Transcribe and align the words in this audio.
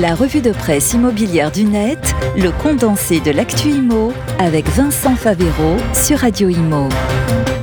La 0.00 0.14
revue 0.14 0.40
de 0.40 0.52
presse 0.52 0.92
immobilière 0.92 1.50
du 1.50 1.64
net, 1.64 2.14
le 2.36 2.52
condensé 2.52 3.18
de 3.18 3.32
l'actu 3.32 3.70
IMO 3.70 4.12
avec 4.38 4.68
Vincent 4.68 5.16
Favero 5.16 5.76
sur 5.92 6.18
Radio 6.18 6.48
Imo. 6.48 6.88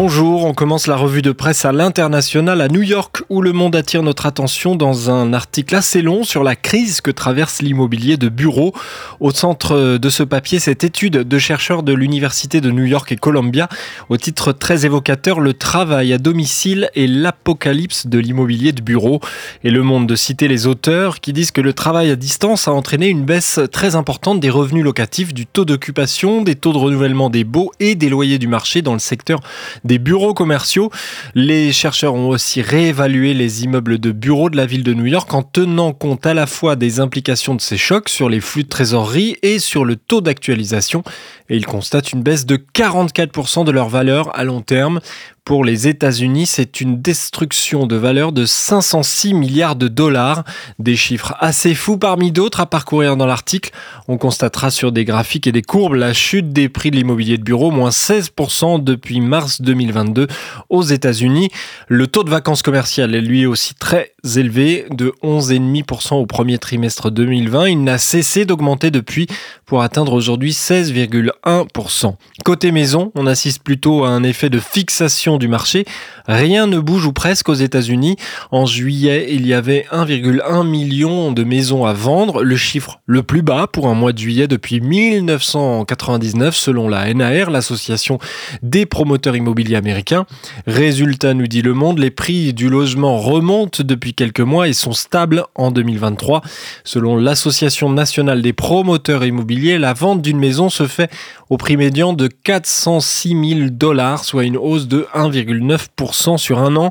Bonjour, 0.00 0.44
on 0.44 0.54
commence 0.54 0.86
la 0.86 0.94
revue 0.94 1.22
de 1.22 1.32
presse 1.32 1.64
à 1.64 1.72
l'international 1.72 2.60
à 2.60 2.68
New 2.68 2.82
York 2.82 3.24
où 3.30 3.42
le 3.42 3.52
monde 3.52 3.74
attire 3.74 4.04
notre 4.04 4.26
attention 4.26 4.76
dans 4.76 5.10
un 5.10 5.32
article 5.32 5.74
assez 5.74 6.02
long 6.02 6.22
sur 6.22 6.44
la 6.44 6.54
crise 6.54 7.00
que 7.00 7.10
traverse 7.10 7.62
l'immobilier 7.62 8.16
de 8.16 8.28
bureau. 8.28 8.72
Au 9.18 9.32
centre 9.32 9.98
de 9.98 10.08
ce 10.08 10.22
papier, 10.22 10.60
cette 10.60 10.84
étude 10.84 11.24
de 11.26 11.38
chercheurs 11.40 11.82
de 11.82 11.92
l'université 11.92 12.60
de 12.60 12.70
New 12.70 12.84
York 12.84 13.10
et 13.10 13.16
Columbia 13.16 13.68
au 14.08 14.16
titre 14.16 14.52
très 14.52 14.86
évocateur 14.86 15.40
Le 15.40 15.52
travail 15.52 16.12
à 16.12 16.18
domicile 16.18 16.90
et 16.94 17.08
l'apocalypse 17.08 18.06
de 18.06 18.20
l'immobilier 18.20 18.70
de 18.70 18.82
bureau. 18.82 19.18
Et 19.64 19.70
le 19.72 19.82
monde 19.82 20.06
de 20.06 20.14
citer 20.14 20.46
les 20.46 20.68
auteurs 20.68 21.18
qui 21.18 21.32
disent 21.32 21.50
que 21.50 21.60
le 21.60 21.72
travail 21.72 22.12
à 22.12 22.14
distance 22.14 22.68
a 22.68 22.72
entraîné 22.72 23.08
une 23.08 23.24
baisse 23.24 23.58
très 23.72 23.96
importante 23.96 24.38
des 24.38 24.50
revenus 24.50 24.84
locatifs, 24.84 25.34
du 25.34 25.44
taux 25.44 25.64
d'occupation, 25.64 26.42
des 26.42 26.54
taux 26.54 26.72
de 26.72 26.78
renouvellement 26.78 27.30
des 27.30 27.42
baux 27.42 27.72
et 27.80 27.96
des 27.96 28.08
loyers 28.08 28.38
du 28.38 28.46
marché 28.46 28.80
dans 28.80 28.92
le 28.92 29.00
secteur 29.00 29.40
des 29.88 29.98
bureaux 29.98 30.34
commerciaux. 30.34 30.92
Les 31.34 31.72
chercheurs 31.72 32.14
ont 32.14 32.28
aussi 32.28 32.62
réévalué 32.62 33.34
les 33.34 33.64
immeubles 33.64 33.98
de 33.98 34.12
bureaux 34.12 34.50
de 34.50 34.56
la 34.56 34.66
ville 34.66 34.84
de 34.84 34.94
New 34.94 35.06
York 35.06 35.34
en 35.34 35.42
tenant 35.42 35.92
compte 35.92 36.26
à 36.26 36.34
la 36.34 36.46
fois 36.46 36.76
des 36.76 37.00
implications 37.00 37.56
de 37.56 37.60
ces 37.60 37.78
chocs 37.78 38.08
sur 38.08 38.28
les 38.28 38.40
flux 38.40 38.62
de 38.62 38.68
trésorerie 38.68 39.36
et 39.42 39.58
sur 39.58 39.84
le 39.84 39.96
taux 39.96 40.20
d'actualisation. 40.20 41.02
Et 41.48 41.56
ils 41.56 41.66
constatent 41.66 42.12
une 42.12 42.22
baisse 42.22 42.46
de 42.46 42.56
44% 42.56 43.64
de 43.64 43.70
leur 43.72 43.88
valeur 43.88 44.38
à 44.38 44.44
long 44.44 44.60
terme. 44.60 45.00
Pour 45.48 45.64
les 45.64 45.88
États-Unis, 45.88 46.44
c'est 46.44 46.82
une 46.82 47.00
destruction 47.00 47.86
de 47.86 47.96
valeur 47.96 48.32
de 48.32 48.44
506 48.44 49.32
milliards 49.32 49.76
de 49.76 49.88
dollars. 49.88 50.44
Des 50.78 50.94
chiffres 50.94 51.34
assez 51.40 51.74
fous 51.74 51.96
parmi 51.96 52.32
d'autres 52.32 52.60
à 52.60 52.66
parcourir 52.66 53.16
dans 53.16 53.24
l'article. 53.24 53.70
On 54.08 54.18
constatera 54.18 54.70
sur 54.70 54.92
des 54.92 55.06
graphiques 55.06 55.46
et 55.46 55.52
des 55.52 55.62
courbes 55.62 55.94
la 55.94 56.12
chute 56.12 56.52
des 56.52 56.68
prix 56.68 56.90
de 56.90 56.96
l'immobilier 56.96 57.38
de 57.38 57.42
bureau, 57.44 57.70
moins 57.70 57.88
16% 57.88 58.84
depuis 58.84 59.22
mars 59.22 59.62
2022 59.62 60.26
aux 60.68 60.82
États-Unis. 60.82 61.48
Le 61.86 62.06
taux 62.08 62.24
de 62.24 62.30
vacances 62.30 62.60
commerciales 62.60 63.14
est 63.14 63.22
lui 63.22 63.46
aussi 63.46 63.74
très 63.74 64.12
élevé, 64.36 64.84
de 64.90 65.14
11,5% 65.22 66.16
au 66.16 66.26
premier 66.26 66.58
trimestre 66.58 67.10
2020. 67.10 67.68
Il 67.68 67.84
n'a 67.84 67.96
cessé 67.96 68.44
d'augmenter 68.44 68.90
depuis 68.90 69.26
pour 69.64 69.80
atteindre 69.80 70.12
aujourd'hui 70.12 70.50
16,1%. 70.50 72.16
Côté 72.44 72.70
maison, 72.70 73.12
on 73.14 73.26
assiste 73.26 73.62
plutôt 73.62 74.04
à 74.04 74.10
un 74.10 74.24
effet 74.24 74.50
de 74.50 74.58
fixation 74.58 75.37
du 75.38 75.48
marché. 75.48 75.84
Rien 76.26 76.66
ne 76.66 76.78
bouge 76.78 77.06
ou 77.06 77.12
presque 77.12 77.48
aux 77.48 77.54
États-Unis. 77.54 78.16
En 78.50 78.66
juillet, 78.66 79.28
il 79.30 79.46
y 79.46 79.54
avait 79.54 79.86
1,1 79.92 80.66
million 80.66 81.32
de 81.32 81.44
maisons 81.44 81.84
à 81.84 81.92
vendre, 81.92 82.42
le 82.42 82.56
chiffre 82.56 83.00
le 83.06 83.22
plus 83.22 83.42
bas 83.42 83.66
pour 83.66 83.88
un 83.88 83.94
mois 83.94 84.12
de 84.12 84.18
juillet 84.18 84.48
depuis 84.48 84.80
1999 84.80 86.54
selon 86.54 86.88
la 86.88 87.12
NAR, 87.14 87.50
l'association 87.50 88.18
des 88.62 88.86
promoteurs 88.86 89.36
immobiliers 89.36 89.76
américains. 89.76 90.26
Résultat, 90.66 91.34
nous 91.34 91.46
dit 91.46 91.62
Le 91.62 91.74
Monde, 91.74 91.98
les 91.98 92.10
prix 92.10 92.52
du 92.52 92.68
logement 92.68 93.18
remontent 93.18 93.82
depuis 93.82 94.14
quelques 94.14 94.40
mois 94.40 94.68
et 94.68 94.72
sont 94.72 94.92
stables 94.92 95.44
en 95.54 95.70
2023. 95.70 96.42
Selon 96.84 97.16
l'association 97.16 97.90
nationale 97.90 98.42
des 98.42 98.52
promoteurs 98.52 99.24
immobiliers, 99.24 99.78
la 99.78 99.92
vente 99.92 100.22
d'une 100.22 100.38
maison 100.38 100.68
se 100.68 100.86
fait 100.86 101.10
au 101.50 101.56
prix 101.56 101.76
médian 101.76 102.12
de 102.12 102.28
406 102.28 103.54
000 103.56 103.70
dollars, 103.70 104.24
soit 104.24 104.44
une 104.44 104.56
hausse 104.56 104.86
de 104.86 105.06
1,9% 105.30 106.36
sur 106.38 106.58
un 106.58 106.76
an. 106.76 106.90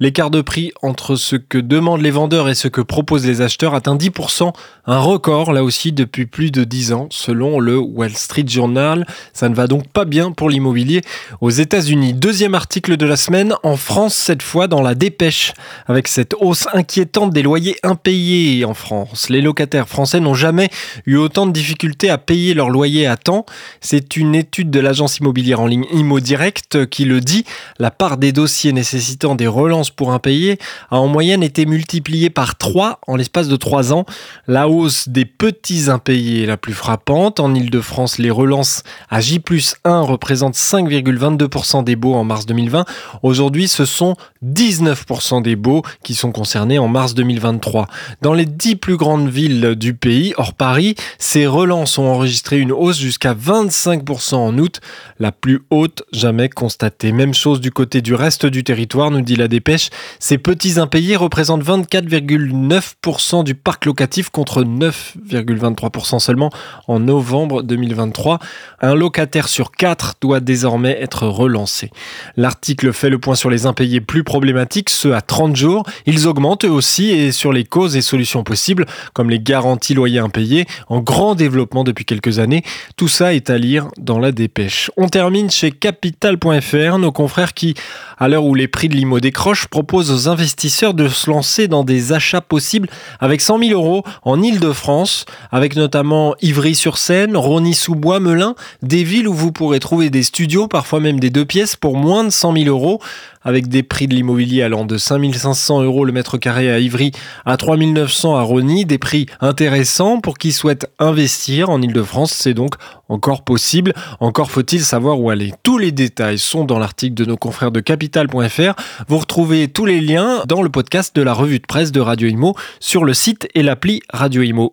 L'écart 0.00 0.30
de 0.30 0.40
prix 0.40 0.72
entre 0.82 1.16
ce 1.16 1.36
que 1.36 1.58
demandent 1.58 2.02
les 2.02 2.10
vendeurs 2.10 2.48
et 2.48 2.54
ce 2.54 2.68
que 2.68 2.80
proposent 2.80 3.26
les 3.26 3.40
acheteurs 3.40 3.74
atteint 3.74 3.96
10%, 3.96 4.52
un 4.86 4.98
record 4.98 5.52
là 5.52 5.64
aussi 5.64 5.92
depuis 5.92 6.26
plus 6.26 6.50
de 6.50 6.64
10 6.64 6.92
ans 6.92 7.08
selon 7.10 7.60
le 7.60 7.78
Wall 7.78 8.12
Street 8.12 8.44
Journal. 8.46 9.06
Ça 9.32 9.48
ne 9.48 9.54
va 9.54 9.66
donc 9.66 9.88
pas 9.88 10.04
bien 10.04 10.32
pour 10.32 10.50
l'immobilier 10.50 11.02
aux 11.40 11.50
États-Unis. 11.50 12.14
Deuxième 12.14 12.54
article 12.54 12.96
de 12.96 13.06
la 13.06 13.16
semaine, 13.16 13.54
en 13.62 13.76
France 13.76 14.14
cette 14.14 14.42
fois 14.42 14.66
dans 14.66 14.82
la 14.82 14.94
dépêche, 14.94 15.52
avec 15.86 16.08
cette 16.08 16.34
hausse 16.40 16.66
inquiétante 16.72 17.32
des 17.32 17.42
loyers 17.42 17.76
impayés 17.82 18.64
en 18.64 18.74
France. 18.74 19.28
Les 19.28 19.40
locataires 19.40 19.88
français 19.88 20.20
n'ont 20.20 20.34
jamais 20.34 20.68
eu 21.06 21.16
autant 21.16 21.46
de 21.46 21.52
difficultés 21.52 22.10
à 22.10 22.18
payer 22.18 22.54
leur 22.54 22.70
loyer 22.70 23.06
à 23.06 23.16
temps. 23.16 23.46
C'est 23.80 24.16
une 24.16 24.34
étude 24.34 24.70
de 24.70 24.80
l'agence 24.80 25.18
immobilière 25.18 25.60
en 25.60 25.66
ligne 25.66 25.86
Imo 25.92 26.20
Direct 26.20 26.86
qui 26.86 27.04
le 27.04 27.20
dit 27.20 27.44
la 27.78 27.90
part 27.90 28.16
des 28.16 28.32
dossiers 28.32 28.72
nécessitant 28.72 29.34
des 29.34 29.46
relances 29.46 29.90
pour 29.90 30.12
impayés 30.12 30.58
a 30.90 30.98
en 30.98 31.06
moyenne 31.06 31.42
été 31.42 31.66
multipliée 31.66 32.30
par 32.30 32.56
3 32.56 33.00
en 33.06 33.16
l'espace 33.16 33.48
de 33.48 33.56
3 33.56 33.92
ans. 33.92 34.04
La 34.46 34.68
hausse 34.68 35.08
des 35.08 35.24
petits 35.24 35.90
impayés 35.90 36.44
est 36.44 36.46
la 36.46 36.56
plus 36.56 36.72
frappante. 36.72 37.40
En 37.40 37.54
Ile-de-France, 37.54 38.18
les 38.18 38.30
relances 38.30 38.82
à 39.10 39.20
J 39.20 39.40
1 39.84 40.00
représentent 40.00 40.54
5,22% 40.54 41.84
des 41.84 41.96
baux 41.96 42.14
en 42.14 42.24
mars 42.24 42.46
2020. 42.46 42.84
Aujourd'hui, 43.22 43.68
ce 43.68 43.84
sont 43.84 44.16
19% 44.44 45.42
des 45.42 45.56
baux 45.56 45.82
qui 46.02 46.14
sont 46.14 46.32
concernés 46.32 46.78
en 46.78 46.88
mars 46.88 47.14
2023. 47.14 47.86
Dans 48.22 48.34
les 48.34 48.46
10 48.46 48.76
plus 48.76 48.96
grandes 48.96 49.28
villes 49.28 49.74
du 49.74 49.94
pays, 49.94 50.34
hors 50.36 50.54
Paris, 50.54 50.94
ces 51.18 51.46
relances 51.46 51.98
ont 51.98 52.06
enregistré 52.06 52.58
une 52.58 52.72
hausse 52.72 52.98
jusqu'à 52.98 53.34
25% 53.34 54.34
en 54.34 54.58
août, 54.58 54.80
la 55.18 55.32
plus 55.32 55.62
haute 55.70 56.02
jamais 56.12 56.48
constatée. 56.48 57.12
Même 57.12 57.34
chose 57.34 57.60
du 57.60 57.70
côté 57.70 58.02
du 58.02 58.14
reste 58.14 58.46
du 58.46 58.64
territoire, 58.64 59.10
nous 59.10 59.22
dit 59.22 59.36
la 59.36 59.48
dépêche. 59.48 59.90
Ces 60.18 60.38
petits 60.38 60.78
impayés 60.78 61.16
représentent 61.16 61.64
24,9% 61.64 63.44
du 63.44 63.54
parc 63.54 63.84
locatif 63.86 64.30
contre 64.30 64.62
9,23% 64.62 66.18
seulement 66.18 66.50
en 66.88 67.00
novembre 67.00 67.62
2023. 67.62 68.38
Un 68.80 68.94
locataire 68.94 69.48
sur 69.48 69.70
4 69.72 70.14
doit 70.20 70.40
désormais 70.40 71.00
être 71.00 71.26
relancé. 71.26 71.90
L'article 72.36 72.92
fait 72.92 73.10
le 73.10 73.18
point 73.18 73.34
sur 73.34 73.50
les 73.50 73.66
impayés 73.66 74.00
plus 74.00 74.24
problématiques, 74.34 74.90
ceux 74.90 75.14
à 75.14 75.20
30 75.20 75.54
jours. 75.54 75.84
Ils 76.06 76.26
augmentent 76.26 76.64
aussi 76.64 77.10
et 77.10 77.30
sur 77.30 77.52
les 77.52 77.62
causes 77.62 77.94
et 77.94 78.02
solutions 78.02 78.42
possibles, 78.42 78.84
comme 79.12 79.30
les 79.30 79.38
garanties 79.38 79.94
loyers 79.94 80.18
impayés, 80.18 80.66
en 80.88 80.98
grand 80.98 81.36
développement 81.36 81.84
depuis 81.84 82.04
quelques 82.04 82.40
années. 82.40 82.64
Tout 82.96 83.06
ça 83.06 83.32
est 83.32 83.48
à 83.48 83.58
lire 83.58 83.86
dans 83.96 84.18
la 84.18 84.32
dépêche. 84.32 84.90
On 84.96 85.06
termine 85.06 85.52
chez 85.52 85.70
capital.fr, 85.70 86.98
nos 86.98 87.12
confrères 87.12 87.54
qui, 87.54 87.74
à 88.18 88.26
l'heure 88.26 88.44
où 88.44 88.56
les 88.56 88.66
prix 88.66 88.88
de 88.88 88.96
l'IMO 88.96 89.20
décrochent, 89.20 89.68
proposent 89.68 90.10
aux 90.10 90.28
investisseurs 90.28 90.94
de 90.94 91.06
se 91.06 91.30
lancer 91.30 91.68
dans 91.68 91.84
des 91.84 92.12
achats 92.12 92.40
possibles 92.40 92.88
avec 93.20 93.40
100 93.40 93.60
000 93.60 93.70
euros 93.80 94.02
en 94.24 94.42
Ile-de-France, 94.42 95.26
avec 95.52 95.76
notamment 95.76 96.34
Ivry-sur-Seine, 96.42 97.36
Rony-sous-Bois, 97.36 98.18
Melun, 98.18 98.56
des 98.82 99.04
villes 99.04 99.28
où 99.28 99.32
vous 99.32 99.52
pourrez 99.52 99.78
trouver 99.78 100.10
des 100.10 100.24
studios, 100.24 100.66
parfois 100.66 100.98
même 100.98 101.20
des 101.20 101.30
deux 101.30 101.44
pièces, 101.44 101.76
pour 101.76 101.96
moins 101.96 102.24
de 102.24 102.30
100 102.30 102.56
000 102.56 102.68
euros 102.68 103.00
avec 103.44 103.68
des 103.68 103.82
prix 103.82 104.08
de 104.08 104.14
l'immobilier 104.24 104.62
allant 104.62 104.86
de 104.86 104.96
5500 104.96 105.82
euros 105.82 106.06
le 106.06 106.12
mètre 106.12 106.38
carré 106.38 106.72
à 106.72 106.78
Ivry 106.78 107.12
à 107.44 107.58
3900 107.58 108.36
à 108.36 108.42
Rony, 108.42 108.86
des 108.86 108.96
prix 108.96 109.26
intéressants 109.40 110.20
pour 110.20 110.38
qui 110.38 110.50
souhaitent 110.50 110.90
investir 110.98 111.68
en 111.68 111.82
Ile-de-France. 111.82 112.32
C'est 112.32 112.54
donc 112.54 112.76
encore 113.10 113.44
possible. 113.44 113.92
Encore 114.20 114.50
faut-il 114.50 114.82
savoir 114.82 115.20
où 115.20 115.28
aller. 115.28 115.52
Tous 115.62 115.76
les 115.76 115.92
détails 115.92 116.38
sont 116.38 116.64
dans 116.64 116.78
l'article 116.78 117.14
de 117.14 117.26
nos 117.26 117.36
confrères 117.36 117.70
de 117.70 117.80
capital.fr. 117.80 118.74
Vous 119.08 119.18
retrouvez 119.18 119.68
tous 119.68 119.84
les 119.84 120.00
liens 120.00 120.42
dans 120.48 120.62
le 120.62 120.70
podcast 120.70 121.14
de 121.14 121.20
la 121.20 121.34
revue 121.34 121.58
de 121.58 121.66
presse 121.66 121.92
de 121.92 122.00
Radio 122.00 122.26
Imo 122.26 122.54
sur 122.80 123.04
le 123.04 123.12
site 123.12 123.46
et 123.54 123.62
l'appli 123.62 124.00
Radio 124.10 124.40
Imo. 124.40 124.72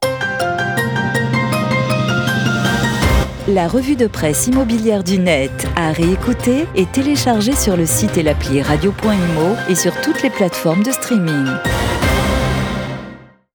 La 3.48 3.68
revue 3.68 3.96
de 3.96 4.06
presse 4.06 4.46
immobilière 4.46 5.04
du 5.04 5.18
net 5.18 5.68
à 5.76 5.92
réécouter 5.92 6.68
et 6.76 6.86
télécharger 6.86 7.56
sur 7.56 7.76
le 7.76 7.88
site 7.88 8.16
et 8.18 8.24
l'appli 8.24 8.62
radio.imo 8.62 9.56
et 9.68 9.74
sur 9.74 10.00
toutes 10.02 10.22
les 10.22 10.30
plateformes 10.30 10.84
de 10.84 10.92
streaming. 10.92 11.48